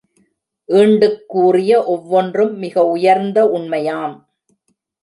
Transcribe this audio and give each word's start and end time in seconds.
ஈண்டுக் 0.69 1.25
கூறிய 1.27 1.83
ஒவ்வொன்றும் 1.85 2.57
மிக 2.57 2.87
உயர்ந்த 2.87 3.45
உண்மையாம். 3.45 4.15